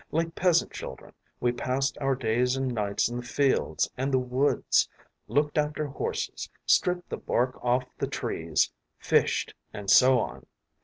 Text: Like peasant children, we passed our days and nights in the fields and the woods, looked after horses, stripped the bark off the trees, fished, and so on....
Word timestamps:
Like 0.11 0.33
peasant 0.33 0.71
children, 0.71 1.13
we 1.39 1.51
passed 1.51 1.95
our 2.01 2.15
days 2.15 2.55
and 2.55 2.73
nights 2.73 3.07
in 3.07 3.17
the 3.17 3.21
fields 3.21 3.87
and 3.95 4.11
the 4.11 4.17
woods, 4.17 4.89
looked 5.27 5.59
after 5.59 5.85
horses, 5.85 6.49
stripped 6.65 7.09
the 7.09 7.17
bark 7.17 7.63
off 7.63 7.83
the 7.99 8.07
trees, 8.07 8.71
fished, 8.97 9.53
and 9.71 9.91
so 9.91 10.17
on.... 10.17 10.47